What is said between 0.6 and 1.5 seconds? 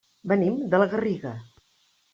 de la Garriga.